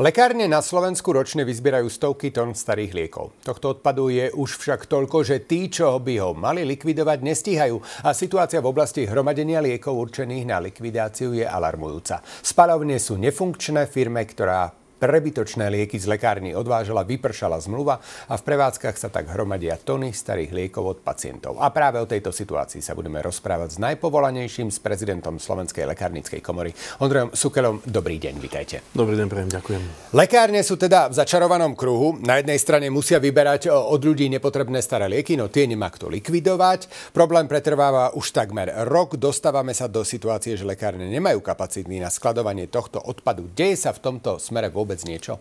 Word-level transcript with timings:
Lekárne 0.00 0.48
na 0.48 0.64
Slovensku 0.64 1.12
ročne 1.12 1.44
vyzbierajú 1.44 1.92
stovky 1.92 2.32
tón 2.32 2.56
starých 2.56 2.96
liekov. 2.96 3.36
Tohto 3.44 3.76
odpadu 3.76 4.08
je 4.08 4.32
už 4.32 4.56
však 4.56 4.88
toľko, 4.88 5.20
že 5.20 5.44
tí, 5.44 5.68
čo 5.68 6.00
by 6.00 6.16
ho 6.24 6.32
mali 6.32 6.64
likvidovať, 6.64 7.20
nestíhajú. 7.20 7.76
A 8.08 8.16
situácia 8.16 8.64
v 8.64 8.72
oblasti 8.72 9.04
hromadenia 9.04 9.60
liekov 9.60 9.92
určených 9.92 10.48
na 10.48 10.56
likvidáciu 10.56 11.36
je 11.36 11.44
alarmujúca. 11.44 12.24
Spalovne 12.24 12.96
sú 12.96 13.20
nefunkčné 13.20 13.92
firme, 13.92 14.24
ktorá 14.24 14.72
prebytočné 15.00 15.72
lieky 15.72 15.96
z 15.96 16.04
lekárny 16.04 16.52
odvážala, 16.52 17.08
vypršala 17.08 17.56
zmluva 17.64 18.04
a 18.28 18.36
v 18.36 18.44
prevádzkach 18.44 19.00
sa 19.00 19.08
tak 19.08 19.32
hromadia 19.32 19.80
tony 19.80 20.12
starých 20.12 20.52
liekov 20.52 20.84
od 20.84 20.98
pacientov. 21.00 21.56
A 21.56 21.72
práve 21.72 21.96
o 21.96 22.04
tejto 22.04 22.28
situácii 22.28 22.84
sa 22.84 22.92
budeme 22.92 23.24
rozprávať 23.24 23.74
s 23.74 23.78
najpovolanejším, 23.80 24.68
s 24.68 24.76
prezidentom 24.76 25.40
Slovenskej 25.40 25.88
lekárnickej 25.88 26.44
komory, 26.44 26.76
Ondrejom 27.00 27.32
Sukelom. 27.32 27.80
Dobrý 27.88 28.20
deň, 28.20 28.34
vitajte. 28.36 28.84
Dobrý 28.92 29.16
deň, 29.16 29.28
prejem, 29.30 29.50
ďakujem. 29.54 29.82
Lekárne 30.12 30.60
sú 30.60 30.76
teda 30.76 31.08
v 31.08 31.14
začarovanom 31.16 31.72
kruhu. 31.78 32.18
Na 32.20 32.42
jednej 32.42 32.58
strane 32.58 32.90
musia 32.90 33.22
vyberať 33.22 33.70
od 33.70 34.02
ľudí 34.02 34.26
nepotrebné 34.26 34.82
staré 34.82 35.06
lieky, 35.06 35.38
no 35.38 35.46
tie 35.46 35.70
nemá 35.70 35.88
kto 35.94 36.10
likvidovať. 36.10 37.14
Problém 37.14 37.46
pretrváva 37.46 38.10
už 38.18 38.34
takmer 38.34 38.74
rok. 38.90 39.14
Dostávame 39.14 39.70
sa 39.70 39.86
do 39.86 40.02
situácie, 40.02 40.58
že 40.58 40.66
lekárne 40.66 41.06
nemajú 41.06 41.38
kapacity 41.38 42.02
na 42.02 42.10
skladovanie 42.10 42.66
tohto 42.66 42.98
odpadu. 42.98 43.46
Deje 43.54 43.78
sa 43.78 43.94
v 43.94 44.02
tomto 44.02 44.42
smere 44.42 44.66
vôbec 44.66 44.89
vôbec 44.90 45.06
niečo? 45.06 45.38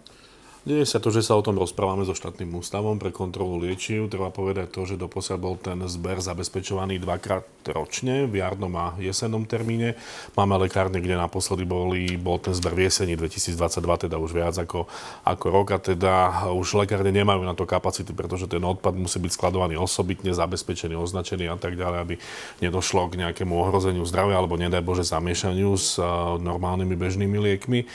Deje 0.70 0.86
sa 0.86 1.02
to, 1.02 1.10
že 1.10 1.26
sa 1.26 1.34
o 1.34 1.42
tom 1.42 1.58
rozprávame 1.58 2.06
so 2.06 2.14
štátnym 2.14 2.54
ústavom 2.54 3.02
pre 3.02 3.10
kontrolu 3.10 3.58
liečiv. 3.58 4.06
Treba 4.06 4.30
povedať 4.30 4.70
to, 4.70 4.86
že 4.86 5.02
doposiaľ 5.02 5.42
bol 5.42 5.58
ten 5.58 5.82
zber 5.90 6.22
zabezpečovaný 6.22 7.02
dvakrát 7.02 7.42
ročne, 7.74 8.30
v 8.30 8.38
jarnom 8.38 8.70
a 8.78 8.94
jesennom 9.02 9.50
termíne. 9.50 9.98
Máme 10.38 10.62
lekárne, 10.62 11.02
kde 11.02 11.18
naposledy 11.18 11.66
boli, 11.66 12.14
bol 12.22 12.38
ten 12.38 12.54
zber 12.54 12.78
v 12.78 12.86
jeseni 12.86 13.18
2022, 13.18 14.06
teda 14.06 14.22
už 14.22 14.30
viac 14.30 14.54
ako, 14.62 14.86
ako 15.26 15.46
rok 15.50 15.74
a 15.74 15.82
teda 15.82 16.14
už 16.54 16.86
lekárne 16.86 17.10
nemajú 17.18 17.42
na 17.42 17.58
to 17.58 17.66
kapacity, 17.66 18.14
pretože 18.14 18.46
ten 18.46 18.62
odpad 18.62 18.94
musí 18.94 19.18
byť 19.18 19.32
skladovaný 19.34 19.74
osobitne, 19.74 20.38
zabezpečený, 20.38 20.94
označený 20.94 21.50
a 21.50 21.58
tak 21.58 21.82
ďalej, 21.82 21.98
aby 21.98 22.16
nedošlo 22.62 23.10
k 23.10 23.26
nejakému 23.26 23.58
ohrozeniu 23.58 24.06
zdravia 24.06 24.38
alebo 24.38 24.54
nedaj 24.54 24.86
Bože 24.86 25.02
zamiešaniu 25.02 25.74
s 25.74 25.98
normálnymi 26.38 26.94
bežnými 26.94 27.42
liekmi. 27.42 27.90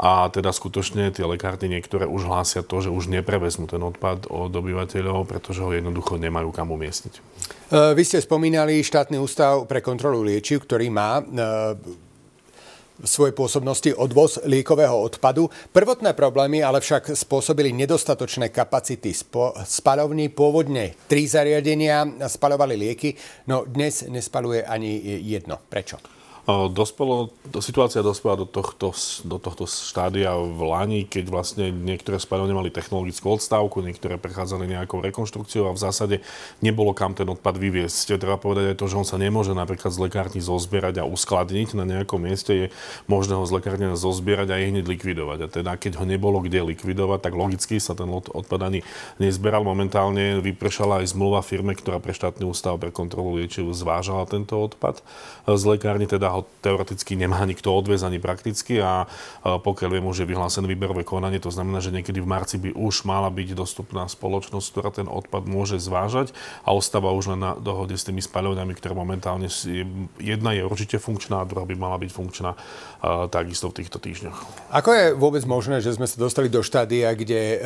A 0.00 0.32
teda 0.32 0.54
skutočne 0.54 1.12
tie 1.12 1.28
lekárne 1.28 1.68
niektoré 1.68 2.08
už 2.08 2.19
hlásia 2.26 2.62
to, 2.66 2.82
že 2.82 2.90
už 2.90 3.12
neprevezmú 3.12 3.70
ten 3.70 3.80
odpad 3.80 4.28
od 4.28 4.52
obyvateľov, 4.52 5.28
pretože 5.28 5.64
ho 5.64 5.70
jednoducho 5.70 6.20
nemajú 6.20 6.50
kam 6.50 6.72
umiestniť. 6.72 7.14
E, 7.16 7.20
vy 7.94 8.02
ste 8.02 8.18
spomínali 8.20 8.82
štátny 8.82 9.16
ústav 9.16 9.64
pre 9.70 9.84
kontrolu 9.84 10.24
liečiv, 10.24 10.64
ktorý 10.66 10.88
má 10.90 11.20
e, 11.20 11.22
v 13.00 13.08
svojej 13.08 13.32
pôsobnosti 13.32 13.90
odvoz 13.96 14.44
liekového 14.44 14.92
odpadu. 14.92 15.48
Prvotné 15.72 16.12
problémy 16.12 16.60
ale 16.60 16.84
však 16.84 17.16
spôsobili 17.16 17.72
nedostatočné 17.72 18.52
kapacity 18.52 19.16
spalovní. 19.64 20.28
Pôvodne 20.28 20.92
tri 21.08 21.24
zariadenia 21.24 22.04
spalovali 22.28 22.76
lieky, 22.76 23.16
no 23.48 23.64
dnes 23.64 24.04
nespaluje 24.04 24.60
ani 24.60 25.00
jedno. 25.24 25.56
Prečo? 25.56 26.19
Dospelo, 26.50 27.30
situácia 27.62 28.02
dospela 28.02 28.34
do 28.34 28.46
tohto, 28.48 28.90
do 29.22 29.38
tohto 29.38 29.70
štádia 29.70 30.34
v 30.34 30.60
Lani, 30.66 31.00
keď 31.06 31.24
vlastne 31.30 31.70
niektoré 31.70 32.18
spaľovne 32.18 32.58
mali 32.58 32.74
technologickú 32.74 33.38
odstávku, 33.38 33.78
niektoré 33.78 34.18
prechádzali 34.18 34.66
nejakou 34.66 34.98
rekonštrukciou 34.98 35.70
a 35.70 35.76
v 35.76 35.80
zásade 35.80 36.16
nebolo 36.58 36.90
kam 36.90 37.14
ten 37.14 37.28
odpad 37.30 37.54
vyviesť. 37.54 38.18
Treba 38.18 38.34
povedať 38.34 38.74
aj 38.74 38.76
to, 38.82 38.86
že 38.90 38.98
on 38.98 39.06
sa 39.06 39.14
nemôže 39.20 39.54
napríklad 39.54 39.94
z 39.94 40.02
lekárny 40.02 40.40
zozbierať 40.42 41.00
a 41.00 41.08
uskladniť 41.08 41.78
na 41.78 41.84
nejakom 41.86 42.18
mieste, 42.18 42.52
je 42.52 42.66
možné 43.06 43.38
ho 43.38 43.46
z 43.46 43.54
lekárne 43.54 43.94
zozbierať 43.94 44.48
a 44.50 44.58
hneď 44.58 44.90
likvidovať. 44.90 45.38
A 45.44 45.46
teda 45.46 45.72
keď 45.78 46.02
ho 46.02 46.04
nebolo 46.08 46.42
kde 46.42 46.66
likvidovať, 46.74 47.20
tak 47.22 47.38
logicky 47.38 47.78
sa 47.78 47.94
ten 47.94 48.10
odpad 48.10 48.60
ani 48.60 48.80
nezberal. 49.22 49.62
Momentálne 49.62 50.42
vypršala 50.42 51.04
aj 51.04 51.14
zmluva 51.14 51.46
firme, 51.46 51.78
ktorá 51.78 52.02
pre 52.02 52.10
štátny 52.16 52.42
ústav 52.42 52.80
pre 52.80 52.90
kontrolu 52.90 53.38
liečiv 53.38 53.70
zvážala 53.70 54.26
tento 54.26 54.58
odpad 54.58 55.04
z 55.46 55.62
lekárny, 55.68 56.10
teda 56.10 56.39
ho 56.40 56.48
teoreticky 56.64 57.20
nemá 57.20 57.44
nikto 57.44 57.68
odviezť 57.68 58.08
ani 58.08 58.18
prakticky 58.18 58.80
a 58.80 59.04
pokiaľ 59.44 59.90
viem, 60.00 60.08
už 60.08 60.24
je 60.24 60.30
vyhlásené 60.32 60.64
výberové 60.64 61.04
konanie, 61.04 61.36
to 61.36 61.52
znamená, 61.52 61.84
že 61.84 61.92
niekedy 61.92 62.24
v 62.24 62.30
marci 62.32 62.56
by 62.56 62.72
už 62.72 63.04
mala 63.04 63.28
byť 63.28 63.52
dostupná 63.52 64.08
spoločnosť, 64.08 64.66
ktorá 64.72 64.88
ten 64.88 65.08
odpad 65.08 65.44
môže 65.44 65.76
zvážať 65.76 66.32
a 66.64 66.72
ostáva 66.72 67.12
už 67.12 67.36
len 67.36 67.40
na 67.44 67.52
dohode 67.58 67.92
s 67.92 68.08
tými 68.08 68.24
spaľovňami, 68.24 68.72
ktoré 68.72 68.96
momentálne 68.96 69.52
je, 69.52 69.84
jedna 70.16 70.56
je 70.56 70.64
určite 70.64 70.96
funkčná 70.96 71.44
a 71.44 71.48
druhá 71.48 71.68
by 71.68 71.76
mala 71.76 72.00
byť 72.00 72.10
funkčná 72.10 72.56
takisto 73.32 73.72
v 73.72 73.80
týchto 73.80 73.96
týždňoch. 73.96 74.38
Ako 74.76 74.90
je 74.92 75.04
vôbec 75.16 75.40
možné, 75.48 75.80
že 75.80 75.96
sme 75.96 76.04
sa 76.04 76.20
dostali 76.20 76.52
do 76.52 76.60
štádia, 76.60 77.16
kde 77.16 77.56
uh, 77.56 77.60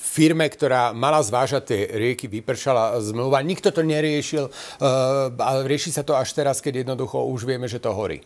firme, 0.00 0.48
ktorá 0.48 0.96
mala 0.96 1.20
zvážať 1.20 1.62
tie 1.68 1.80
rieky, 1.92 2.24
vypršala 2.24 2.96
zmluva, 3.04 3.44
nikto 3.44 3.68
to 3.68 3.84
neriešil 3.84 4.48
uh, 4.48 5.28
a 5.28 5.60
rieši 5.68 5.92
sa 5.92 6.00
to 6.00 6.16
až 6.16 6.32
teraz, 6.32 6.64
keď 6.64 6.88
jednoducho 6.88 7.20
už 7.20 7.44
vieme, 7.44 7.68
že 7.68 7.84
to 7.84 7.91
hovorí? 7.92 8.20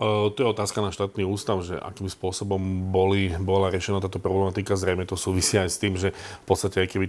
To 0.00 0.32
je 0.32 0.48
otázka 0.48 0.80
na 0.80 0.96
štátny 0.96 1.28
ústav, 1.28 1.60
že 1.60 1.76
akým 1.76 2.08
spôsobom 2.08 2.88
boli, 2.88 3.36
bola 3.36 3.68
riešená 3.68 4.00
táto 4.00 4.16
problematika. 4.16 4.72
Zrejme 4.72 5.04
to 5.04 5.12
súvisia 5.12 5.68
aj 5.68 5.70
s 5.76 5.76
tým, 5.76 6.00
že 6.00 6.16
v 6.16 6.44
podstate 6.48 6.80
aj 6.80 6.88
keby 6.88 7.06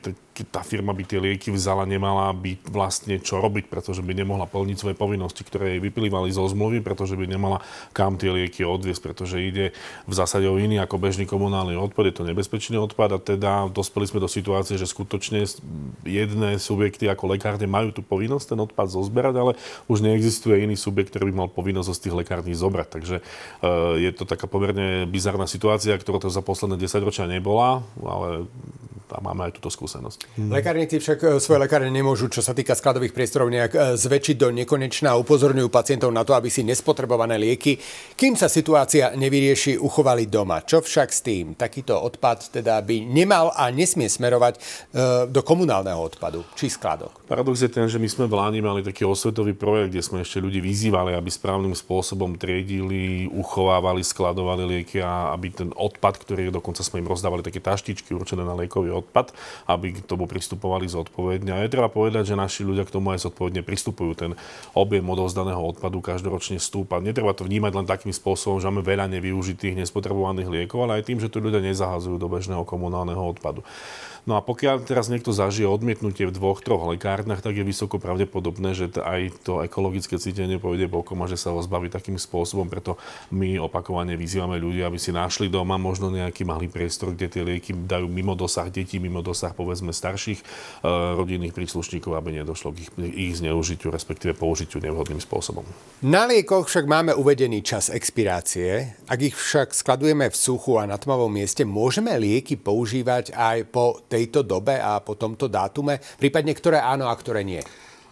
tá 0.52 0.60
firma 0.60 0.92
by 0.92 1.08
tie 1.08 1.24
lieky 1.24 1.56
vzala, 1.56 1.88
nemala 1.88 2.28
by 2.36 2.60
vlastne 2.68 3.16
čo 3.24 3.40
robiť, 3.40 3.72
pretože 3.72 4.04
by 4.04 4.12
nemohla 4.12 4.44
plniť 4.44 4.76
svoje 4.76 5.00
povinnosti, 5.00 5.40
ktoré 5.48 5.80
jej 5.80 5.82
vyplývali 5.88 6.36
zo 6.36 6.44
zmluvy, 6.44 6.84
pretože 6.84 7.16
by 7.16 7.32
nemala 7.32 7.64
kam 7.96 8.20
tie 8.20 8.28
lieky 8.28 8.68
odviesť, 8.68 9.00
pretože 9.00 9.40
ide 9.40 9.72
v 10.04 10.14
zásade 10.14 10.52
o 10.52 10.60
iný 10.60 10.84
ako 10.84 11.00
bežný 11.00 11.24
komunálny 11.24 11.80
odpad, 11.80 12.12
je 12.12 12.16
to 12.20 12.28
nebezpečný 12.28 12.76
odpad 12.76 13.16
a 13.16 13.20
teda 13.24 13.72
dospeli 13.72 14.04
sme 14.04 14.20
do 14.20 14.28
situácie, 14.28 14.76
že 14.76 14.84
skutočne 14.84 15.48
jedné 16.04 16.60
subjekty 16.60 17.08
ako 17.08 17.40
lekárne 17.40 17.72
majú 17.72 17.96
tú 17.96 18.04
povinnosť 18.04 18.52
ten 18.52 18.60
odpad 18.60 18.92
zozberať, 18.92 19.36
ale 19.40 19.52
už 19.88 20.04
neexistuje 20.04 20.60
iný 20.60 20.76
subjekt, 20.76 21.16
ktorý 21.16 21.32
by 21.32 21.48
mal 21.48 21.48
povinnosť 21.48 21.88
z 21.96 22.04
tých 22.04 22.18
lekární 22.20 22.52
zobrať 22.52 22.81
zobrať. 22.82 22.88
Takže 22.90 23.16
eh, 23.22 23.94
je 24.02 24.12
to 24.12 24.26
taká 24.26 24.50
pomerne 24.50 25.06
bizarná 25.06 25.46
situácia, 25.46 25.98
ktorá 25.98 26.18
to 26.18 26.34
za 26.34 26.42
posledné 26.42 26.82
10 26.82 27.06
ročia 27.06 27.30
nebola, 27.30 27.86
ale 28.02 28.50
a 29.14 29.20
máme 29.20 29.50
aj 29.50 29.60
túto 29.60 29.70
skúsenosť. 29.70 30.40
Hmm. 30.40 30.52
Lekárnici 30.52 30.98
však 30.98 31.20
e, 31.20 31.28
svoje 31.44 31.60
lekárne 31.62 31.92
nemôžu, 31.92 32.32
čo 32.32 32.40
sa 32.40 32.56
týka 32.56 32.74
skladových 32.74 33.12
priestorov, 33.12 33.52
nejak 33.52 33.72
e, 33.74 33.80
zväčšiť 34.00 34.36
do 34.40 34.50
nekonečná 34.56 35.14
a 35.14 35.20
upozorňujú 35.20 35.68
pacientov 35.68 36.10
na 36.16 36.24
to, 36.24 36.32
aby 36.32 36.48
si 36.48 36.64
nespotrebované 36.64 37.36
lieky, 37.36 37.76
kým 38.16 38.40
sa 38.40 38.48
situácia 38.48 39.12
nevyrieši, 39.14 39.78
uchovali 39.82 40.32
doma. 40.32 40.64
Čo 40.64 40.84
však 40.84 41.10
s 41.12 41.22
tým? 41.24 41.46
Takýto 41.60 41.98
odpad 42.00 42.54
teda 42.54 42.80
by 42.82 43.04
nemal 43.04 43.52
a 43.52 43.68
nesmie 43.70 44.08
smerovať 44.08 44.54
e, 44.56 44.60
do 45.28 45.42
komunálneho 45.44 46.00
odpadu 46.00 46.48
či 46.56 46.72
skladok. 46.72 47.24
Paradox 47.28 47.64
je 47.64 47.72
ten, 47.72 47.88
že 47.88 48.00
my 48.00 48.08
sme 48.08 48.26
v 48.28 48.38
Láni 48.38 48.60
mali 48.64 48.84
taký 48.84 49.04
osvetový 49.04 49.56
projekt, 49.56 49.96
kde 49.96 50.04
sme 50.04 50.20
ešte 50.24 50.40
ľudí 50.40 50.60
vyzývali, 50.64 51.16
aby 51.16 51.30
správnym 51.32 51.74
spôsobom 51.74 52.36
triedili, 52.36 53.28
uchovávali, 53.32 54.04
skladovali 54.04 54.64
lieky 54.68 55.02
a 55.02 55.34
aby 55.36 55.48
ten 55.52 55.70
odpad, 55.76 56.22
ktorý 56.22 56.52
dokonca 56.52 56.84
sme 56.86 57.02
im 57.02 57.10
rozdávali 57.10 57.42
také 57.42 57.64
taštičky 57.64 58.14
určené 58.14 58.44
na 58.44 58.54
liekový 58.54 58.94
odpad, 59.02 59.34
aby 59.66 59.98
k 59.98 60.06
tomu 60.06 60.30
pristupovali 60.30 60.86
zodpovedne. 60.88 61.52
A 61.52 61.66
je 61.66 61.74
treba 61.74 61.90
povedať, 61.90 62.32
že 62.32 62.40
naši 62.40 62.62
ľudia 62.64 62.86
k 62.86 62.94
tomu 62.94 63.12
aj 63.12 63.26
zodpovedne 63.28 63.66
pristupujú. 63.66 64.12
Ten 64.14 64.32
objem 64.78 65.04
odovzdaného 65.04 65.60
odpadu 65.60 66.00
každoročne 66.00 66.62
stúpa. 66.62 67.02
Netreba 67.02 67.34
to 67.34 67.44
vnímať 67.44 67.74
len 67.74 67.88
takým 67.90 68.14
spôsobom, 68.14 68.62
že 68.62 68.70
máme 68.70 68.86
veľa 68.86 69.10
nevyužitých, 69.10 69.78
nespotrebovaných 69.82 70.50
liekov, 70.50 70.86
ale 70.86 71.02
aj 71.02 71.10
tým, 71.10 71.20
že 71.20 71.32
tu 71.32 71.42
ľudia 71.42 71.60
nezahazujú 71.60 72.16
do 72.22 72.28
bežného 72.30 72.64
komunálneho 72.64 73.22
odpadu. 73.22 73.66
No 74.22 74.38
a 74.38 74.42
pokiaľ 74.46 74.86
teraz 74.86 75.10
niekto 75.10 75.34
zažije 75.34 75.66
odmietnutie 75.66 76.30
v 76.30 76.36
dvoch, 76.36 76.62
troch 76.62 76.86
lekárnach, 76.86 77.42
tak 77.42 77.58
je 77.58 77.66
vysoko 77.66 77.98
pravdepodobné, 77.98 78.78
že 78.78 78.94
aj 79.02 79.42
to 79.42 79.66
ekologické 79.66 80.22
cítenie 80.22 80.62
pôjde 80.62 80.86
bokom 80.86 81.18
a 81.26 81.30
že 81.32 81.42
sa 81.42 81.50
ho 81.50 81.58
zbaví 81.58 81.90
takým 81.90 82.22
spôsobom. 82.22 82.70
Preto 82.70 83.02
my 83.34 83.58
opakovane 83.58 84.14
vyzývame 84.14 84.62
ľudí, 84.62 84.86
aby 84.86 85.02
si 85.02 85.10
našli 85.10 85.50
doma 85.50 85.82
možno 85.82 86.14
nejaký 86.14 86.46
malý 86.46 86.70
priestor, 86.70 87.18
kde 87.18 87.28
tie 87.34 87.42
lieky 87.42 87.74
dajú 87.74 88.06
mimo 88.06 88.38
dosah 88.38 88.70
detí, 88.70 88.91
mimo 88.98 89.22
dosah 89.22 89.54
povedzme 89.56 89.94
starších 89.94 90.40
e, 90.42 90.46
rodinných 91.16 91.54
príslušníkov, 91.56 92.18
aby 92.18 92.42
nedošlo 92.42 92.74
k 92.74 92.84
ich, 92.84 92.92
ich 92.98 93.34
zneužitiu, 93.40 93.94
respektíve 93.94 94.34
použitiu 94.36 94.82
nevhodným 94.82 95.22
spôsobom. 95.22 95.64
Na 96.04 96.26
liekoch 96.26 96.68
však 96.68 96.90
máme 96.90 97.12
uvedený 97.14 97.62
čas 97.62 97.94
expirácie. 97.94 98.98
Ak 99.06 99.22
ich 99.22 99.38
však 99.38 99.72
skladujeme 99.72 100.28
v 100.28 100.36
suchu 100.36 100.82
a 100.82 100.90
na 100.90 100.98
tmavom 100.98 101.30
mieste, 101.30 101.62
môžeme 101.62 102.18
lieky 102.18 102.58
používať 102.58 103.38
aj 103.38 103.58
po 103.70 104.02
tejto 104.10 104.42
dobe 104.42 104.82
a 104.82 104.98
po 105.00 105.14
tomto 105.14 105.46
dátume, 105.46 106.02
prípadne 106.18 106.58
ktoré 106.58 106.82
áno 106.82 107.08
a 107.08 107.16
ktoré 107.16 107.46
nie? 107.46 107.62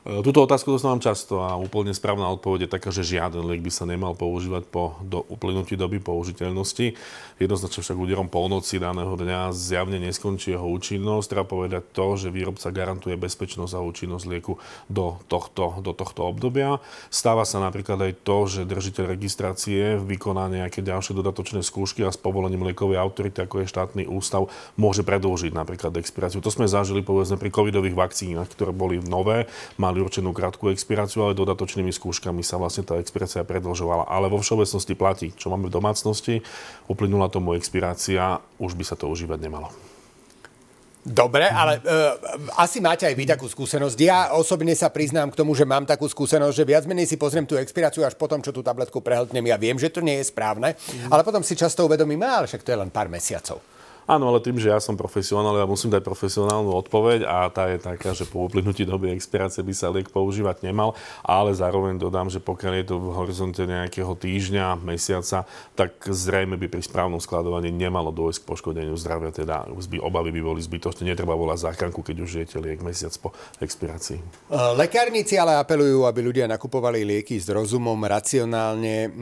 E, 0.10 0.26
túto 0.26 0.42
otázku 0.42 0.74
dostávam 0.74 0.98
často 0.98 1.46
a 1.46 1.54
úplne 1.54 1.94
správna 1.94 2.34
odpoveď 2.34 2.66
je 2.66 2.74
taká, 2.74 2.90
že 2.90 3.06
žiaden 3.06 3.46
liek 3.46 3.62
by 3.62 3.70
sa 3.70 3.86
nemal 3.86 4.18
používať 4.18 4.66
po 4.66 4.98
do 5.06 5.22
uplynutí 5.30 5.78
doby 5.78 6.02
použiteľnosti. 6.02 6.98
Jednoznačne 7.38 7.86
však 7.86 7.94
úderom 7.94 8.26
polnoci 8.26 8.82
daného 8.82 9.14
dňa 9.14 9.54
zjavne 9.54 10.02
neskončí 10.02 10.58
jeho 10.58 10.66
účinnosť. 10.66 11.30
Treba 11.30 11.46
povedať 11.46 11.94
to, 11.94 12.18
že 12.18 12.34
výrobca 12.34 12.74
garantuje 12.74 13.14
bezpečnosť 13.22 13.74
a 13.78 13.86
účinnosť 13.86 14.26
lieku 14.26 14.58
do 14.90 15.22
tohto, 15.30 15.78
do 15.86 15.94
tohto 15.94 16.26
obdobia. 16.26 16.82
Stáva 17.14 17.46
sa 17.46 17.62
napríklad 17.62 18.02
aj 18.02 18.14
to, 18.26 18.38
že 18.50 18.66
držiteľ 18.66 19.14
registrácie 19.14 20.02
vykoná 20.02 20.50
nejaké 20.50 20.82
ďalšie 20.82 21.14
dodatočné 21.14 21.62
skúšky 21.62 22.02
a 22.02 22.10
s 22.10 22.18
povolením 22.18 22.66
liekovej 22.66 22.98
autority, 22.98 23.46
ako 23.46 23.62
je 23.62 23.72
štátny 23.72 24.04
ústav, 24.10 24.50
môže 24.74 25.06
predĺžiť 25.06 25.54
napríklad 25.54 25.94
expiráciu. 26.02 26.42
To 26.42 26.50
sme 26.50 26.66
zažili 26.66 27.06
povedzme 27.06 27.38
pri 27.38 27.54
covidových 27.54 27.94
vakcínach, 27.94 28.50
ktoré 28.50 28.74
boli 28.74 28.98
nové, 29.06 29.46
mali 29.78 29.99
určenú 30.02 30.32
krátku 30.32 30.72
expiráciu, 30.72 31.28
ale 31.28 31.38
dodatočnými 31.38 31.92
skúškami 31.92 32.42
sa 32.42 32.58
vlastne 32.58 32.88
tá 32.88 32.98
expirácia 32.98 33.44
predlžovala. 33.44 34.08
Ale 34.08 34.32
vo 34.32 34.40
všeobecnosti 34.40 34.94
platí, 34.96 35.28
čo 35.36 35.52
máme 35.52 35.68
v 35.68 35.76
domácnosti, 35.76 36.42
uplynula 36.88 37.28
tomu 37.30 37.54
expirácia, 37.56 38.40
už 38.58 38.74
by 38.76 38.84
sa 38.88 38.96
to 38.96 39.12
užívať 39.12 39.40
nemalo. 39.40 39.70
Dobre, 41.00 41.48
ale 41.48 41.80
uh, 41.80 42.20
asi 42.60 42.84
máte 42.84 43.08
aj 43.08 43.16
vy 43.16 43.24
takú 43.24 43.48
skúsenosť. 43.48 43.98
Ja 44.04 44.36
osobne 44.36 44.76
sa 44.76 44.92
priznám 44.92 45.32
k 45.32 45.40
tomu, 45.40 45.56
že 45.56 45.64
mám 45.64 45.88
takú 45.88 46.12
skúsenosť, 46.12 46.52
že 46.52 46.68
viac 46.68 46.84
menej 46.84 47.08
si 47.08 47.16
pozriem 47.16 47.48
tú 47.48 47.56
expiráciu 47.56 48.04
až 48.04 48.20
potom, 48.20 48.44
čo 48.44 48.52
tú 48.52 48.60
tabletku 48.60 49.00
prehltnem. 49.00 49.48
Ja 49.48 49.56
viem, 49.56 49.80
že 49.80 49.88
to 49.88 50.04
nie 50.04 50.20
je 50.20 50.28
správne, 50.28 50.76
ale 51.08 51.24
potom 51.24 51.40
si 51.40 51.56
často 51.56 51.88
uvedomím, 51.88 52.20
ale 52.28 52.52
však 52.52 52.68
to 52.68 52.76
je 52.76 52.82
len 52.84 52.92
pár 52.92 53.08
mesiacov. 53.08 53.64
Áno, 54.10 54.34
ale 54.34 54.42
tým, 54.42 54.58
že 54.58 54.74
ja 54.74 54.82
som 54.82 54.98
profesionál, 54.98 55.54
ja 55.54 55.70
musím 55.70 55.94
dať 55.94 56.02
profesionálnu 56.02 56.74
odpoveď 56.82 57.30
a 57.30 57.46
tá 57.54 57.70
je 57.70 57.78
taká, 57.78 58.18
že 58.18 58.26
po 58.26 58.50
uplynutí 58.50 58.82
doby 58.82 59.14
expirácie 59.14 59.62
by 59.62 59.74
sa 59.78 59.94
liek 59.94 60.10
používať 60.10 60.66
nemal, 60.66 60.98
ale 61.22 61.54
zároveň 61.54 62.02
dodám, 62.02 62.26
že 62.26 62.42
pokiaľ 62.42 62.74
je 62.82 62.86
to 62.90 62.96
v 62.98 63.14
horizonte 63.14 63.62
nejakého 63.62 64.10
týždňa, 64.18 64.82
mesiaca, 64.82 65.46
tak 65.78 65.94
zrejme 66.10 66.58
by 66.58 66.66
pri 66.74 66.82
správnom 66.82 67.22
skladovaní 67.22 67.70
nemalo 67.70 68.10
dôjsť 68.10 68.42
k 68.42 68.50
poškodeniu 68.50 68.98
zdravia, 68.98 69.30
teda 69.30 69.70
obavy 70.02 70.34
by 70.34 70.42
boli 70.42 70.62
zbytočné. 70.66 71.06
Netreba 71.06 71.38
volať 71.38 71.70
záchranku, 71.70 72.02
keď 72.02 72.26
už 72.26 72.30
žijete 72.34 72.58
liek 72.58 72.82
mesiac 72.82 73.14
po 73.22 73.30
expirácii. 73.62 74.50
Lekárnici 74.74 75.38
ale 75.38 75.62
apelujú, 75.62 76.10
aby 76.10 76.26
ľudia 76.26 76.50
nakupovali 76.50 77.06
lieky 77.06 77.38
s 77.38 77.46
rozumom, 77.46 78.02
racionálne. 78.02 79.14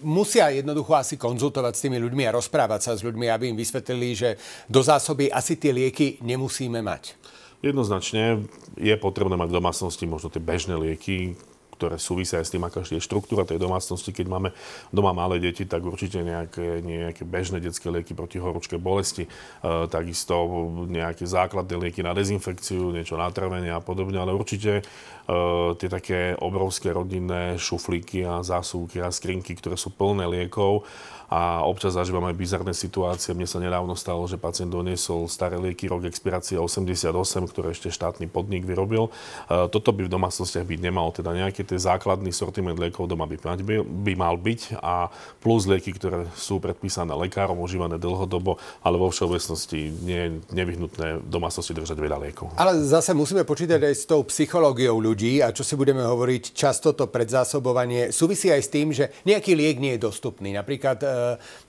Musia 0.00 0.48
jednoducho 0.48 0.96
asi 0.96 1.20
konzultovať 1.20 1.72
s 1.76 1.84
tými 1.84 2.00
ľuďmi 2.00 2.24
a 2.24 2.36
rozprávať 2.36 2.80
sa 2.80 2.92
s 2.96 3.04
ľuďmi, 3.04 3.26
aby 3.28 3.52
im 3.52 3.58
vysvetlili, 3.58 4.08
že 4.16 4.30
do 4.66 4.80
zásoby 4.80 5.28
asi 5.28 5.60
tie 5.60 5.74
lieky 5.74 6.20
nemusíme 6.24 6.80
mať. 6.80 7.20
Jednoznačne 7.60 8.48
je 8.80 8.94
potrebné 8.96 9.36
mať 9.36 9.52
v 9.52 9.56
domácnosti 9.60 10.04
možno 10.08 10.32
tie 10.32 10.40
bežné 10.40 10.80
lieky, 10.80 11.36
ktoré 11.80 11.96
súvisia 11.96 12.44
aj 12.44 12.44
s 12.44 12.52
tým, 12.52 12.68
aká 12.68 12.84
je 12.84 13.00
štruktúra 13.00 13.48
tej 13.48 13.56
domácnosti. 13.56 14.12
Keď 14.12 14.26
máme 14.28 14.52
doma 14.92 15.16
malé 15.16 15.40
deti, 15.40 15.64
tak 15.64 15.80
určite 15.80 16.20
nejaké, 16.20 16.84
nejaké 16.84 17.24
bežné 17.24 17.56
detské 17.56 17.88
lieky 17.88 18.12
proti 18.12 18.36
horúčke 18.36 18.76
bolesti, 18.76 19.24
e, 19.24 19.30
takisto 19.88 20.36
nejaké 20.84 21.24
základné 21.24 21.88
lieky 21.88 22.04
na 22.04 22.12
dezinfekciu, 22.12 22.92
niečo 22.92 23.16
na 23.16 23.32
trvenie 23.32 23.72
a 23.72 23.80
podobne, 23.80 24.20
ale 24.20 24.36
určite 24.36 24.80
e, 24.80 24.82
tie 25.80 25.88
také 25.88 26.36
obrovské 26.36 26.92
rodinné 26.92 27.56
šuflíky 27.56 28.28
a 28.28 28.44
zásuvky 28.44 29.00
a 29.00 29.08
skrinky, 29.08 29.56
ktoré 29.56 29.80
sú 29.80 29.88
plné 29.88 30.28
liekov, 30.28 30.84
a 31.30 31.62
občas 31.62 31.94
zažívam 31.94 32.26
aj 32.26 32.34
bizarné 32.34 32.74
situácie. 32.74 33.30
Mne 33.30 33.46
sa 33.46 33.62
nedávno 33.62 33.94
stalo, 33.94 34.26
že 34.26 34.34
pacient 34.34 34.74
doniesol 34.74 35.30
staré 35.30 35.54
lieky, 35.62 35.86
rok 35.86 36.02
expirácie 36.10 36.58
88, 36.58 37.06
ktoré 37.46 37.70
ešte 37.70 37.94
štátny 37.94 38.26
podnik 38.26 38.66
vyrobil. 38.66 39.14
E, 39.46 39.70
toto 39.70 39.94
by 39.94 40.10
v 40.10 40.10
domácnostiach 40.10 40.66
byť 40.66 40.80
nemalo, 40.82 41.14
teda 41.14 41.30
nejaký 41.30 41.62
ten 41.62 41.78
základný 41.78 42.34
sortiment 42.34 42.74
liekov 42.74 43.06
doma 43.06 43.30
by, 43.30 43.38
by, 43.86 44.12
mal 44.18 44.34
byť 44.34 44.82
a 44.82 45.06
plus 45.38 45.70
lieky, 45.70 45.94
ktoré 45.94 46.26
sú 46.34 46.58
predpísané 46.58 47.14
lekárom, 47.14 47.62
užívané 47.62 47.94
dlhodobo, 48.02 48.58
ale 48.82 48.98
vo 48.98 49.14
všeobecnosti 49.14 49.94
nie 50.02 50.18
je 50.18 50.28
nevyhnutné 50.50 51.22
v 51.22 51.28
domácnosti 51.30 51.70
držať 51.70 51.94
veľa 51.94 52.18
liekov. 52.26 52.58
Ale 52.58 52.74
zase 52.82 53.14
musíme 53.14 53.46
počítať 53.46 53.78
aj 53.78 53.94
s 53.94 54.04
tou 54.10 54.26
psychológiou 54.26 54.98
ľudí 54.98 55.38
a 55.38 55.54
čo 55.54 55.62
si 55.62 55.78
budeme 55.78 56.02
hovoriť, 56.02 56.58
často 56.58 56.90
to 56.90 57.06
predzásobovanie 57.06 58.10
súvisí 58.10 58.50
aj 58.50 58.62
s 58.66 58.72
tým, 58.72 58.90
že 58.90 59.14
nejaký 59.22 59.54
liek 59.54 59.78
nie 59.78 59.94
je 59.94 60.04
dostupný. 60.10 60.50
Napríklad 60.50 60.98
e, 61.06 61.19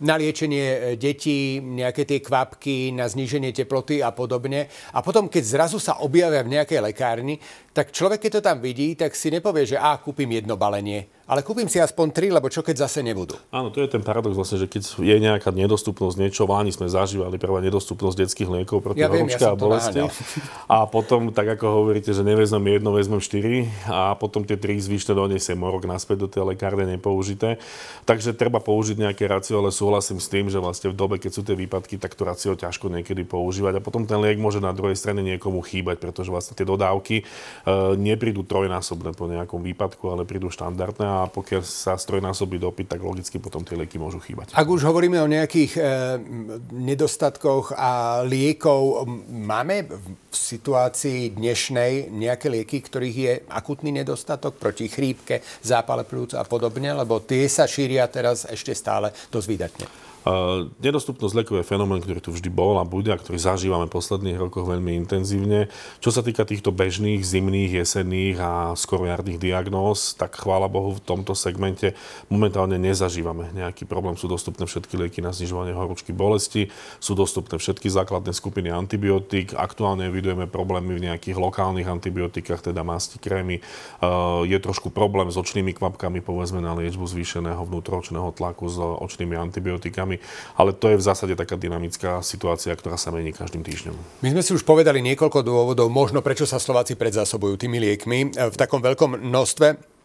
na 0.03 0.15
liečenie 0.19 0.67
e, 0.67 0.79
detí, 0.99 1.61
nejaké 1.63 2.03
tie 2.03 2.19
kvapky, 2.21 2.91
na 2.91 3.07
zníženie 3.07 3.55
teploty 3.55 4.03
a 4.03 4.11
podobne. 4.11 4.67
A 4.95 4.99
potom, 4.99 5.31
keď 5.31 5.43
zrazu 5.43 5.77
sa 5.79 6.01
objavia 6.03 6.43
v 6.43 6.53
nejakej 6.57 6.79
lekárni, 6.81 7.39
tak 7.71 7.95
človek, 7.95 8.27
keď 8.27 8.31
to 8.39 8.41
tam 8.43 8.57
vidí, 8.59 8.95
tak 8.99 9.15
si 9.15 9.31
nepovie, 9.31 9.63
že 9.63 9.79
a 9.79 9.95
kúpim 9.95 10.27
jedno 10.27 10.59
balenie 10.59 11.07
ale 11.31 11.47
kúpim 11.47 11.71
si 11.71 11.79
aspoň 11.79 12.11
tri, 12.11 12.27
lebo 12.27 12.51
čo 12.51 12.59
keď 12.59 12.83
zase 12.83 12.99
nebudú? 12.99 13.39
Áno, 13.55 13.71
to 13.71 13.79
je 13.79 13.87
ten 13.87 14.03
paradox 14.03 14.35
vlastne, 14.35 14.59
že 14.59 14.67
keď 14.67 14.99
je 14.99 15.15
nejaká 15.15 15.55
nedostupnosť 15.55 16.19
niečo, 16.19 16.43
v 16.43 16.67
sme 16.75 16.91
zažívali 16.91 17.39
prvá 17.39 17.63
nedostupnosť 17.63 18.27
detských 18.27 18.51
liekov 18.51 18.83
proti 18.83 18.99
ja 18.99 19.07
ja 19.07 19.47
a 19.47 19.55
bolesti. 19.55 20.03
A 20.67 20.83
potom, 20.91 21.31
tak 21.31 21.55
ako 21.55 21.87
hovoríte, 21.87 22.11
že 22.11 22.27
nevezmem 22.27 22.75
jedno, 22.75 22.91
vezmem 22.91 23.23
štyri 23.23 23.71
a 23.87 24.11
potom 24.19 24.43
tie 24.43 24.59
tri 24.59 24.75
zvyšné 24.75 25.15
donesiem 25.15 25.55
morok 25.55 25.87
naspäť 25.87 26.25
do 26.25 26.27
tej 26.27 26.51
lekárne 26.51 26.83
nepoužité. 26.99 27.63
Takže 28.03 28.35
treba 28.35 28.59
použiť 28.59 28.99
nejaké 28.99 29.23
racio, 29.23 29.63
ale 29.63 29.71
súhlasím 29.71 30.19
s 30.19 30.27
tým, 30.27 30.51
že 30.51 30.59
vlastne 30.59 30.91
v 30.91 30.99
dobe, 30.99 31.15
keď 31.15 31.31
sú 31.31 31.47
tie 31.47 31.55
výpadky, 31.55 31.95
tak 31.95 32.11
to 32.19 32.27
racio 32.27 32.59
ťažko 32.59 32.91
niekedy 32.91 33.23
používať 33.23 33.79
a 33.79 33.81
potom 33.83 34.03
ten 34.03 34.19
liek 34.19 34.35
môže 34.35 34.59
na 34.59 34.75
druhej 34.75 34.99
strane 34.99 35.23
niekomu 35.23 35.63
chýbať, 35.63 35.95
pretože 36.03 36.27
vlastne 36.27 36.59
tie 36.59 36.67
dodávky 36.67 37.23
neprídu 37.95 38.43
trojnásobné 38.43 39.15
po 39.15 39.31
nejakom 39.31 39.63
výpadku, 39.63 40.11
ale 40.11 40.27
prídu 40.27 40.51
štandardné 40.51 41.07
a 41.07 41.21
a 41.21 41.29
pokiaľ 41.29 41.61
sa 41.61 41.93
strojnásobí 41.93 42.57
dopyt, 42.57 42.97
tak 42.97 43.05
logicky 43.05 43.37
potom 43.37 43.61
tie 43.61 43.77
lieky 43.77 44.01
môžu 44.01 44.17
chýbať. 44.17 44.57
Ak 44.57 44.65
už 44.65 44.81
hovoríme 44.81 45.21
o 45.21 45.29
nejakých 45.29 45.77
e, 45.77 45.81
nedostatkoch 46.73 47.77
a 47.77 48.21
liekov, 48.25 49.05
máme 49.29 49.85
v 49.85 50.35
situácii 50.35 51.37
dnešnej 51.37 52.09
nejaké 52.09 52.49
lieky, 52.49 52.81
ktorých 52.81 53.17
je 53.17 53.33
akutný 53.53 53.93
nedostatok 53.93 54.57
proti 54.57 54.89
chrípke, 54.89 55.45
zápale 55.61 56.01
plúc 56.03 56.33
a 56.33 56.41
podobne, 56.41 56.89
lebo 56.97 57.21
tie 57.21 57.45
sa 57.45 57.69
šíria 57.69 58.09
teraz 58.09 58.49
ešte 58.49 58.73
stále 58.73 59.13
dosť 59.29 59.47
výdatne. 59.47 60.10
Nedostupnosť 60.81 61.33
liekov 61.33 61.55
je 61.57 61.65
fenomén, 61.65 61.97
ktorý 61.97 62.21
tu 62.21 62.29
vždy 62.29 62.53
bol 62.53 62.77
a 62.77 62.85
bude 62.85 63.09
a 63.09 63.17
ktorý 63.17 63.41
zažívame 63.41 63.89
v 63.89 63.95
posledných 63.97 64.37
rokoch 64.37 64.69
veľmi 64.69 64.93
intenzívne. 64.93 65.65
Čo 65.97 66.13
sa 66.13 66.21
týka 66.21 66.45
týchto 66.45 66.69
bežných, 66.69 67.25
zimných, 67.25 67.81
jesenných 67.81 68.37
a 68.37 68.51
skoro 68.77 69.09
jarných 69.09 69.41
diagnóz, 69.41 70.13
tak 70.13 70.37
chvála 70.37 70.69
Bohu 70.69 70.93
v 70.93 71.01
tomto 71.01 71.33
segmente 71.33 71.97
momentálne 72.29 72.77
nezažívame 72.77 73.49
nejaký 73.57 73.89
problém. 73.89 74.13
Sú 74.13 74.29
dostupné 74.29 74.69
všetky 74.69 74.93
lieky 74.93 75.25
na 75.25 75.33
znižovanie 75.33 75.73
horúčky 75.73 76.13
bolesti, 76.13 76.69
sú 77.01 77.17
dostupné 77.17 77.57
všetky 77.57 77.89
základné 77.89 78.35
skupiny 78.35 78.69
antibiotík. 78.69 79.57
Aktuálne 79.57 80.05
evidujeme 80.05 80.45
problémy 80.45 81.01
v 81.01 81.09
nejakých 81.09 81.37
lokálnych 81.39 81.87
antibiotikách, 81.89 82.69
teda 82.69 82.85
masti, 82.85 83.17
krémy. 83.17 83.63
Je 84.45 84.57
trošku 84.61 84.93
problém 84.93 85.31
s 85.31 85.37
očnými 85.39 85.73
kvapkami, 85.73 86.21
povedzme 86.21 86.61
na 86.61 86.77
liečbu 86.77 87.09
zvýšeného 87.09 87.63
vnútročného 87.65 88.29
tlaku 88.37 88.67
s 88.67 88.77
očnými 88.77 89.33
antibiotikami 89.33 90.10
problémami, 90.11 90.59
ale 90.59 90.71
to 90.75 90.91
je 90.91 90.99
v 90.99 91.03
zásade 91.03 91.33
taká 91.35 91.55
dynamická 91.55 92.19
situácia, 92.19 92.75
ktorá 92.75 92.99
sa 92.99 93.13
mení 93.13 93.31
každým 93.31 93.63
týždňom. 93.63 93.95
My 94.25 94.29
sme 94.35 94.41
si 94.43 94.51
už 94.55 94.67
povedali 94.67 94.99
niekoľko 94.99 95.39
dôvodov, 95.45 95.87
možno 95.87 96.19
prečo 96.19 96.43
sa 96.43 96.59
Slováci 96.59 96.99
predzásobujú 96.99 97.55
tými 97.55 97.79
liekmi 97.79 98.35
v 98.35 98.55
takom 98.59 98.83
veľkom 98.83 99.21
množstve. 99.21 100.00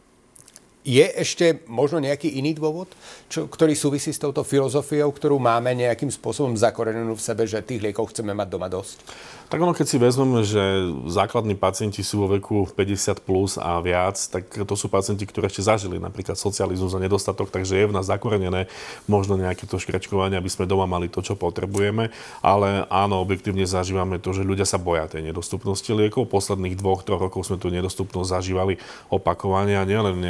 Je 0.86 1.02
ešte 1.02 1.66
možno 1.66 1.98
nejaký 1.98 2.38
iný 2.38 2.54
dôvod, 2.54 2.86
čo, 3.26 3.50
ktorý 3.50 3.74
súvisí 3.74 4.14
s 4.14 4.22
touto 4.22 4.46
filozofiou, 4.46 5.10
ktorú 5.10 5.34
máme 5.42 5.74
nejakým 5.74 6.14
spôsobom 6.14 6.54
zakorenenú 6.54 7.18
v 7.18 7.26
sebe, 7.26 7.42
že 7.42 7.58
tých 7.58 7.82
liekov 7.82 8.14
chceme 8.14 8.30
mať 8.30 8.48
doma 8.54 8.70
dosť? 8.70 9.02
Tak 9.46 9.62
ono, 9.62 9.74
keď 9.74 9.86
si 9.86 9.98
vezmeme, 9.98 10.42
že 10.42 10.62
základní 11.06 11.54
pacienti 11.54 12.02
sú 12.02 12.26
vo 12.26 12.34
veku 12.34 12.66
50 12.66 13.22
plus 13.22 13.54
a 13.58 13.78
viac, 13.78 14.18
tak 14.18 14.42
to 14.46 14.74
sú 14.74 14.90
pacienti, 14.90 15.22
ktorí 15.22 15.46
ešte 15.46 15.62
zažili 15.62 16.02
napríklad 16.02 16.34
socializmus 16.34 16.98
a 16.98 17.02
nedostatok, 17.02 17.54
takže 17.54 17.78
je 17.78 17.86
v 17.86 17.94
nás 17.94 18.10
zakorenené 18.10 18.66
možno 19.06 19.38
nejaké 19.38 19.70
to 19.70 19.78
škrečkovanie, 19.78 20.34
aby 20.34 20.50
sme 20.50 20.66
doma 20.66 20.90
mali 20.90 21.06
to, 21.06 21.22
čo 21.22 21.38
potrebujeme. 21.38 22.10
Ale 22.42 22.90
áno, 22.90 23.22
objektívne 23.22 23.62
zažívame 23.62 24.18
to, 24.18 24.34
že 24.34 24.42
ľudia 24.42 24.66
sa 24.66 24.82
boja 24.82 25.06
tej 25.06 25.30
nedostupnosti 25.30 25.94
liekov. 25.94 26.26
Posledných 26.26 26.74
dvoch, 26.74 27.06
troch 27.06 27.22
rokov 27.22 27.46
sme 27.46 27.58
tú 27.58 27.70
nedostupnosť 27.70 28.42
zažívali 28.42 28.82
opakovane 29.14 29.78
a 29.78 29.86
nielen 29.86 30.18
v 30.18 30.26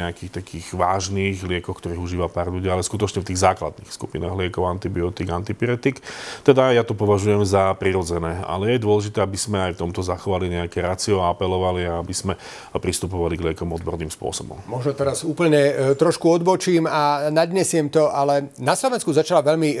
nejakých 0.47 0.79
vážnych 0.79 1.43
liekoch, 1.43 1.75
ktorých 1.75 1.99
užíva 1.99 2.31
pár 2.31 2.47
ľudí, 2.47 2.71
ale 2.71 2.79
skutočne 2.79 3.19
v 3.19 3.35
tých 3.35 3.43
základných 3.43 3.91
skupinách 3.91 4.31
liekov, 4.31 4.63
antibiotik, 4.71 5.27
antipyretik. 5.27 5.99
Teda 6.47 6.71
ja 6.71 6.87
to 6.87 6.95
považujem 6.95 7.43
za 7.43 7.75
prirodzené, 7.75 8.39
ale 8.47 8.79
je 8.79 8.87
dôležité, 8.87 9.19
aby 9.19 9.35
sme 9.35 9.59
aj 9.59 9.75
v 9.75 9.81
tomto 9.83 9.99
zachovali 9.99 10.47
nejaké 10.47 10.79
racio 10.79 11.19
a 11.19 11.35
apelovali 11.35 11.83
a 11.83 11.99
aby 11.99 12.15
sme 12.15 12.39
pristupovali 12.79 13.35
k 13.35 13.51
liekom 13.51 13.67
odborným 13.75 14.07
spôsobom. 14.07 14.63
Možno 14.71 14.95
teraz 14.95 15.27
úplne 15.27 15.59
e, 15.59 15.73
trošku 15.99 16.31
odbočím 16.31 16.87
a 16.87 17.27
nadnesiem 17.27 17.91
to, 17.91 18.07
ale 18.07 18.47
na 18.55 18.79
Slovensku 18.79 19.11
začala 19.11 19.43
veľmi 19.43 19.75
e, 19.75 19.77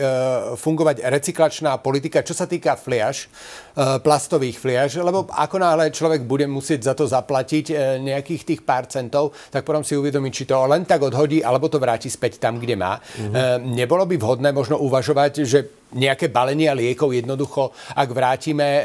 fungovať 0.59 1.07
recyklačná 1.07 1.79
politika, 1.79 2.27
čo 2.27 2.35
sa 2.35 2.43
týka 2.43 2.75
fliaž, 2.75 3.31
e, 3.71 4.03
plastových 4.03 4.59
fliaž, 4.59 4.99
lebo 4.99 5.31
ako 5.31 5.63
náhle 5.63 5.95
človek 5.95 6.27
bude 6.27 6.43
musieť 6.43 6.91
za 6.91 6.93
to 6.97 7.07
zaplatiť 7.07 7.71
nejakých 8.03 8.43
tých 8.43 8.61
pár 8.67 8.83
centov, 8.91 9.31
tak 9.47 9.63
potom 9.63 9.79
si 9.79 9.95
uvedomí, 9.95 10.27
či 10.27 10.43
to 10.43 10.56
len 10.65 10.87
tak 10.89 11.05
odhodí, 11.05 11.45
alebo 11.45 11.69
to 11.69 11.77
vráti 11.77 12.09
späť 12.09 12.41
tam, 12.41 12.57
kde 12.57 12.73
má. 12.73 12.97
Mm-hmm. 12.97 13.77
Nebolo 13.77 14.09
by 14.09 14.15
vhodné 14.17 14.49
možno 14.49 14.81
uvažovať, 14.81 15.45
že 15.45 15.59
nejaké 15.93 16.27
balenia 16.27 16.75
liekov 16.75 17.15
jednoducho, 17.15 17.71
ak 17.95 18.09
vrátime 18.11 18.67
e, 18.67 18.83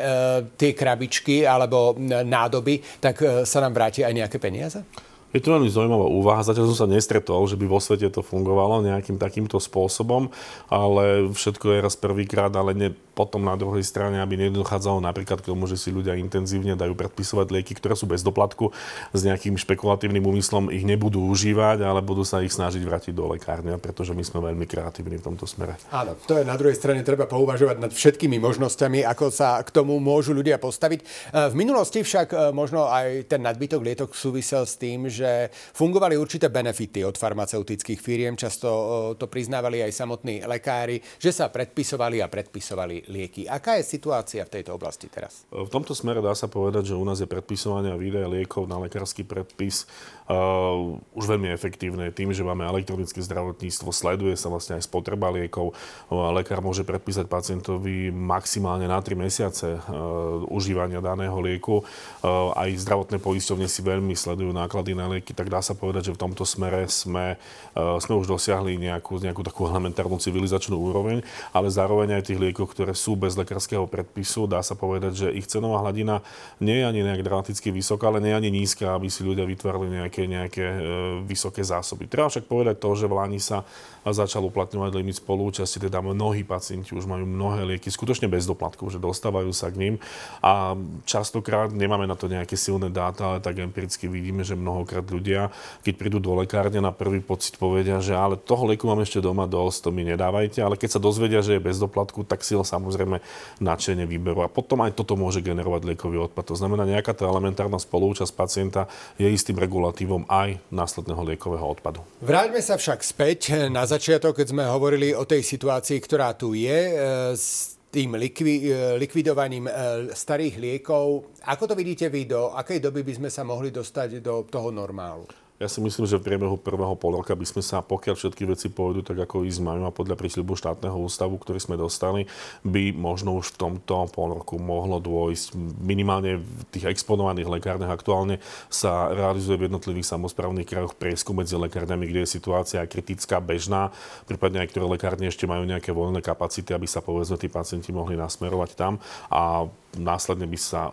tie 0.55 0.71
krabičky 0.71 1.43
alebo 1.43 1.99
nádoby, 2.23 3.03
tak 3.03 3.17
e, 3.23 3.43
sa 3.43 3.59
nám 3.59 3.75
vráti 3.75 4.07
aj 4.07 4.15
nejaké 4.15 4.39
peniaze? 4.39 4.87
Je 5.33 5.41
to 5.41 5.57
veľmi 5.57 5.69
zaujímavá 5.73 6.07
úvaha. 6.09 6.45
Zatiaľ 6.45 6.73
som 6.73 6.85
sa 6.85 6.89
nestretol, 6.89 7.41
že 7.49 7.57
by 7.57 7.65
vo 7.65 7.81
svete 7.81 8.09
to 8.13 8.21
fungovalo 8.21 8.85
nejakým 8.85 9.17
takýmto 9.17 9.57
spôsobom, 9.57 10.29
ale 10.69 11.33
všetko 11.33 11.67
je 11.73 11.79
raz 11.81 11.97
prvýkrát, 11.97 12.53
ale 12.53 12.77
ne, 12.77 12.89
potom 13.13 13.45
na 13.45 13.57
druhej 13.57 13.85
strane, 13.85 14.21
aby 14.21 14.49
nedochádzalo 14.49 15.05
napríklad 15.05 15.45
k 15.45 15.53
tomu, 15.53 15.69
že 15.69 15.77
si 15.77 15.93
ľudia 15.93 16.17
intenzívne 16.17 16.77
dajú 16.77 16.97
predpisovať 16.97 17.47
lieky, 17.53 17.73
ktoré 17.77 17.93
sú 17.97 18.09
bez 18.09 18.25
doplatku, 18.25 18.73
s 19.13 19.21
nejakým 19.21 19.57
špekulatívnym 19.61 20.25
úmyslom 20.25 20.73
ich 20.73 20.85
nebudú 20.85 21.29
užívať, 21.29 21.85
ale 21.85 22.01
budú 22.01 22.25
sa 22.25 22.41
ich 22.41 22.53
snažiť 22.53 22.81
vrátiť 22.81 23.13
do 23.13 23.29
lekárne, 23.37 23.77
pretože 23.77 24.17
my 24.17 24.25
sme 24.25 24.53
veľmi 24.53 24.65
kreatívni 24.65 25.21
v 25.21 25.25
tomto 25.29 25.45
smere. 25.45 25.77
Áno, 25.93 26.17
to 26.25 26.41
je 26.41 26.45
na 26.49 26.57
druhej 26.57 26.77
strane 26.77 27.05
treba 27.05 27.29
pouvažovať 27.29 27.77
nad 27.81 27.93
všetkými 27.93 28.41
možnosťami, 28.41 29.05
ako 29.05 29.29
sa 29.29 29.61
k 29.61 29.69
tomu 29.69 30.01
môžu 30.01 30.33
ľudia 30.33 30.57
postaviť. 30.57 31.01
E, 31.01 31.07
v 31.53 31.55
minulosti 31.55 32.01
však 32.01 32.29
e, 32.33 32.37
možno 32.57 32.89
aj 32.89 33.29
ten 33.29 33.45
nadbytok 33.45 33.81
lietok 33.85 34.11
súvisel 34.17 34.65
s 34.65 34.81
tým, 34.81 35.13
že 35.13 35.22
fungovali 35.51 36.15
určité 36.17 36.49
benefity 36.49 37.05
od 37.07 37.17
farmaceutických 37.19 38.01
firiem, 38.01 38.35
často 38.37 38.69
to 39.17 39.27
priznávali 39.27 39.83
aj 39.83 39.93
samotní 39.93 40.45
lekári, 40.45 41.01
že 41.19 41.33
sa 41.33 41.49
predpisovali 41.49 42.21
a 42.21 42.31
predpisovali 42.31 43.09
lieky. 43.09 43.49
Aká 43.49 43.81
je 43.81 43.85
situácia 43.87 44.45
v 44.47 44.61
tejto 44.61 44.77
oblasti 44.77 45.09
teraz? 45.09 45.47
V 45.51 45.69
tomto 45.69 45.95
smere 45.95 46.21
dá 46.21 46.33
sa 46.37 46.47
povedať, 46.47 46.93
že 46.93 46.99
u 46.99 47.05
nás 47.05 47.19
je 47.19 47.29
predpisovanie 47.29 47.91
a 47.93 48.01
výdaj 48.01 48.27
liekov 48.29 48.69
na 48.69 48.79
lekársky 48.83 49.25
predpis 49.27 49.87
uh, 50.33 50.97
už 51.13 51.25
veľmi 51.29 51.53
efektívne. 51.53 52.09
Tým, 52.09 52.33
že 52.33 52.41
máme 52.41 52.65
elektronické 52.65 53.21
zdravotníctvo, 53.21 53.93
sleduje 53.93 54.35
sa 54.41 54.49
vlastne 54.49 54.81
aj 54.81 54.89
spotreba 54.89 55.29
liekov. 55.29 55.77
Uh, 56.09 56.33
lekár 56.33 56.65
môže 56.65 56.83
predpísať 56.89 57.29
pacientovi 57.29 58.09
maximálne 58.09 58.89
na 58.89 58.97
3 58.97 59.13
mesiace 59.13 59.77
uh, 59.77 60.41
užívania 60.49 61.05
daného 61.05 61.37
lieku. 61.45 61.85
Uh, 62.25 62.51
aj 62.57 62.81
zdravotné 62.81 63.21
poisťovne 63.21 63.69
si 63.69 63.85
veľmi 63.85 64.17
sledujú 64.17 64.51
náklady 64.57 64.97
na 64.97 65.13
lieky, 65.13 65.37
tak 65.37 65.53
dá 65.53 65.61
sa 65.61 65.77
povedať, 65.77 66.11
že 66.11 66.15
v 66.17 66.23
tomto 66.25 66.49
smere 66.49 66.89
sme, 66.89 67.37
uh, 67.77 68.01
sme 68.01 68.17
už 68.17 68.27
dosiahli 68.27 68.81
nejakú, 68.81 69.21
nejakú 69.21 69.45
takú 69.45 69.69
elementárnu 69.69 70.17
civilizačnú 70.17 70.81
úroveň, 70.81 71.21
ale 71.53 71.69
zároveň 71.69 72.17
aj 72.19 72.33
tých 72.33 72.41
liekov, 72.41 72.73
ktoré 72.73 72.97
sú 72.97 73.15
bez 73.19 73.37
lekárskeho 73.37 73.85
predpisu. 73.85 74.49
Dá 74.49 74.65
sa 74.65 74.73
povedať, 74.73 75.13
že 75.13 75.29
ich 75.35 75.45
cenová 75.51 75.85
hladina 75.85 76.25
nie 76.63 76.81
je 76.81 76.85
ani 76.89 77.01
nejak 77.05 77.27
dramaticky 77.27 77.75
vysoká, 77.75 78.09
ale 78.09 78.23
nie 78.23 78.33
je 78.33 78.39
ani 78.39 78.51
nízka, 78.51 78.95
aby 78.95 79.11
si 79.11 79.27
ľudia 79.27 79.45
vytvárali 79.45 79.89
nejaké, 79.91 80.22
nejaké 80.27 80.65
e, 80.65 80.79
vysoké 81.25 81.63
zásoby. 81.63 82.11
Treba 82.11 82.29
však 82.29 82.51
povedať 82.51 82.77
to, 82.83 82.91
že 82.99 83.07
v 83.07 83.17
Lani 83.17 83.41
sa 83.41 83.63
začal 84.11 84.43
uplatňovať 84.51 84.91
limit 84.99 85.23
spolúčasti, 85.23 85.79
teda 85.79 86.03
mnohí 86.03 86.43
pacienti 86.43 86.91
už 86.91 87.07
majú 87.07 87.23
mnohé 87.23 87.63
lieky 87.63 87.87
skutočne 87.87 88.27
bez 88.27 88.51
doplatku, 88.51 88.91
že 88.91 88.99
dostávajú 88.99 89.55
sa 89.55 89.71
k 89.71 89.79
ním 89.79 89.95
a 90.43 90.75
častokrát 91.07 91.71
nemáme 91.71 92.11
na 92.11 92.19
to 92.19 92.27
nejaké 92.27 92.59
silné 92.59 92.91
dáta, 92.91 93.31
ale 93.31 93.39
tak 93.39 93.63
empiricky 93.63 94.11
vidíme, 94.11 94.43
že 94.43 94.59
mnohokrát 94.59 95.07
ľudia, 95.07 95.55
keď 95.87 95.95
prídu 95.95 96.19
do 96.19 96.35
lekárne 96.35 96.83
na 96.83 96.91
prvý 96.91 97.23
pocit 97.23 97.55
povedia, 97.55 98.03
že 98.03 98.19
ale 98.19 98.35
toho 98.35 98.67
lieku 98.67 98.91
mám 98.91 98.99
ešte 99.07 99.23
doma 99.23 99.47
dosť, 99.47 99.87
to 99.87 99.91
mi 99.95 100.03
nedávajte, 100.03 100.59
ale 100.59 100.75
keď 100.75 100.99
sa 100.99 101.01
dozvedia, 101.01 101.39
že 101.39 101.55
je 101.55 101.63
bez 101.63 101.79
doplatku, 101.79 102.27
tak 102.27 102.43
si 102.43 102.59
ho 102.59 102.67
samozrejme 102.67 103.23
nadšene 103.63 104.03
vyberú. 104.03 104.43
A 104.43 104.51
potom 104.51 104.83
aj 104.83 104.99
toto 104.99 105.15
môže 105.15 105.39
generovať 105.39 105.95
liekový 105.95 106.27
odpad. 106.27 106.51
To 106.51 106.59
znamená, 106.59 106.83
nejaká 106.83 107.15
tá 107.15 107.31
elementárna 107.31 107.79
spolúčasť 107.79 108.35
pacienta 108.35 108.91
je 109.15 109.31
istým 109.31 109.55
regulatívom 109.55 110.02
aj 110.09 110.59
následného 110.73 111.23
liekového 111.35 111.67
odpadu. 111.67 112.01
Vráťme 112.23 112.61
sa 112.63 112.79
však 112.79 113.01
späť 113.03 113.41
na 113.69 113.83
začiatok, 113.85 114.39
keď 114.39 114.47
sme 114.53 114.65
hovorili 114.67 115.13
o 115.13 115.27
tej 115.27 115.43
situácii, 115.45 115.99
ktorá 116.01 116.33
tu 116.37 116.55
je 116.55 116.79
e, 116.91 116.95
s 117.37 117.77
tým 117.93 118.17
likvi, 118.17 118.73
e, 118.73 118.97
likvidovaním 118.97 119.69
e, 119.69 119.73
starých 120.17 120.57
liekov. 120.57 121.29
Ako 121.45 121.69
to 121.69 121.75
vidíte 121.77 122.09
vy, 122.09 122.25
do 122.25 122.57
akej 122.57 122.81
doby 122.81 123.05
by 123.05 123.13
sme 123.21 123.31
sa 123.31 123.45
mohli 123.45 123.69
dostať 123.69 124.25
do 124.25 124.49
toho 124.49 124.73
normálu? 124.73 125.29
Ja 125.63 125.71
si 125.71 125.79
myslím, 125.79 126.11
že 126.11 126.19
v 126.19 126.27
priebehu 126.27 126.59
prvého 126.59 126.99
pol 126.99 127.23
roka 127.23 127.39
by 127.39 127.47
sme 127.47 127.63
sa, 127.63 127.87
pokiaľ 127.87 128.19
všetky 128.19 128.51
veci 128.51 128.67
pôjdu 128.67 129.07
tak, 129.07 129.15
ako 129.23 129.47
ísť 129.47 129.63
majú 129.63 129.87
a 129.87 129.95
podľa 129.95 130.19
prísľubu 130.19 130.59
štátneho 130.59 130.99
ústavu, 130.99 131.39
ktorý 131.39 131.63
sme 131.63 131.79
dostali, 131.79 132.27
by 132.67 132.91
možno 132.91 133.39
už 133.39 133.55
v 133.55 133.71
tomto 133.71 134.11
pol 134.11 134.43
roku 134.43 134.59
mohlo 134.59 134.99
dôjsť 134.99 135.55
minimálne 135.79 136.43
v 136.43 136.63
tých 136.75 136.91
exponovaných 136.91 137.47
lekárniach. 137.47 137.95
Aktuálne 137.95 138.43
sa 138.67 139.15
realizuje 139.15 139.55
v 139.55 139.71
jednotlivých 139.71 140.11
samozprávnych 140.11 140.67
krajoch 140.67 140.99
prieskum 140.99 141.39
medzi 141.39 141.55
lekárňami, 141.55 142.11
kde 142.11 142.27
je 142.27 142.35
situácia 142.35 142.83
kritická, 142.83 143.39
bežná, 143.39 143.95
prípadne 144.27 144.67
aj 144.67 144.75
ktoré 144.75 144.91
lekárne 144.91 145.31
ešte 145.31 145.47
majú 145.47 145.63
nejaké 145.63 145.95
voľné 145.95 146.27
kapacity, 146.27 146.75
aby 146.75 146.91
sa 146.91 146.99
povedzme 146.99 147.39
tí 147.39 147.47
pacienti 147.47 147.95
mohli 147.95 148.19
nasmerovať 148.19 148.75
tam 148.75 148.99
a 149.31 149.71
následne 149.95 150.51
by 150.51 150.59
sa 150.59 150.91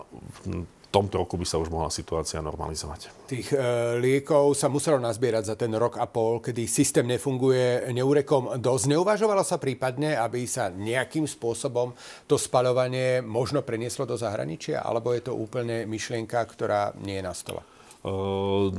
tomto 0.89 1.21
roku 1.21 1.37
by 1.37 1.45
sa 1.45 1.61
už 1.61 1.69
mohla 1.69 1.93
situácia 1.93 2.41
normalizovať. 2.41 3.29
Tých 3.29 3.53
e, 3.53 3.57
liekov 4.01 4.57
sa 4.57 4.67
muselo 4.67 4.97
nazbierať 4.97 5.53
za 5.53 5.55
ten 5.55 5.69
rok 5.77 6.01
a 6.01 6.09
pol, 6.09 6.41
kedy 6.41 6.65
systém 6.65 7.05
nefunguje 7.05 7.93
neurekom 7.93 8.57
dosť. 8.57 8.97
Neuvažovalo 8.97 9.45
sa 9.45 9.61
prípadne, 9.61 10.17
aby 10.17 10.49
sa 10.49 10.73
nejakým 10.73 11.29
spôsobom 11.29 11.93
to 12.25 12.41
spaľovanie 12.41 13.21
možno 13.21 13.61
prenieslo 13.61 14.09
do 14.09 14.17
zahraničia, 14.17 14.81
alebo 14.81 15.13
je 15.13 15.29
to 15.29 15.33
úplne 15.37 15.85
myšlienka, 15.85 16.41
ktorá 16.49 16.97
nie 16.97 17.21
je 17.21 17.25
na 17.25 17.33
stole? 17.37 17.61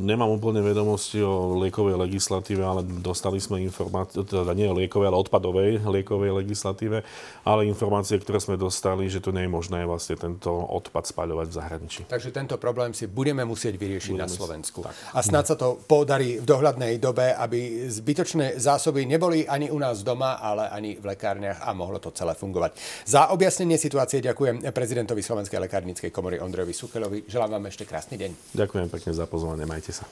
Nemám 0.00 0.32
úplne 0.32 0.64
vedomosti 0.64 1.20
o 1.20 1.52
liekovej 1.60 1.92
legislatíve, 2.08 2.64
ale 2.64 2.80
dostali 3.04 3.36
sme 3.36 3.60
informácie, 3.60 4.24
teda 4.24 4.48
nie 4.56 4.64
o 4.64 4.72
liekovej, 4.72 5.12
ale 5.12 5.20
odpadovej 5.20 5.84
liekovej 5.84 6.40
legislatíve, 6.40 7.04
ale 7.44 7.68
informácie, 7.68 8.16
ktoré 8.16 8.40
sme 8.40 8.56
dostali, 8.56 9.12
že 9.12 9.20
to 9.20 9.28
nie 9.28 9.44
je 9.44 9.52
možné 9.52 9.84
vlastne 9.84 10.16
tento 10.16 10.48
odpad 10.48 11.04
spaľovať 11.04 11.46
v 11.46 11.54
zahraničí. 11.54 12.00
Takže 12.08 12.32
tento 12.32 12.56
problém 12.56 12.96
si 12.96 13.12
budeme 13.12 13.44
musieť 13.44 13.76
vyriešiť 13.76 14.16
budeme 14.16 14.24
na 14.24 14.28
Slovensku. 14.32 14.88
Tak. 14.88 14.96
A 15.12 15.20
snad 15.20 15.44
sa 15.44 15.52
to 15.52 15.76
podarí 15.84 16.40
v 16.40 16.46
dohľadnej 16.48 16.96
dobe, 16.96 17.36
aby 17.36 17.92
zbytočné 17.92 18.56
zásoby 18.56 19.04
neboli 19.04 19.44
ani 19.44 19.68
u 19.68 19.76
nás 19.76 20.00
doma, 20.00 20.40
ale 20.40 20.72
ani 20.72 20.96
v 20.96 21.12
lekárniach 21.12 21.60
a 21.68 21.76
mohlo 21.76 22.00
to 22.00 22.08
celé 22.16 22.32
fungovať. 22.32 22.72
Za 23.04 23.28
objasnenie 23.36 23.76
situácie 23.76 24.24
ďakujem 24.24 24.64
prezidentovi 24.72 25.20
Slovenskej 25.20 25.60
lekárnickej 25.60 26.08
komory 26.08 26.40
Ondrejovi 26.40 26.72
Sukelovi. 26.72 27.28
Želám 27.28 27.60
vám 27.60 27.68
ešte 27.68 27.84
krásny 27.84 28.16
deň. 28.16 28.56
Ďakujem 28.56 29.09
pekne 29.10 29.18
za 29.18 29.26
pozvanie, 29.26 29.66
majte 29.66 29.90
sa. 29.90 30.06